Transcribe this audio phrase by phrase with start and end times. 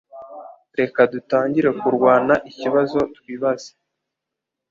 [0.79, 3.71] Reka dutangire kurwana ikibazo twibaza